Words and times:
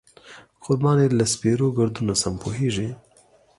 قربان 0.63 0.97
یې 1.03 1.07
له 1.17 1.25
سپېرو 1.33 1.67
ګردونو 1.77 2.13
شم، 2.21 2.33
پوهېږې. 2.43 2.89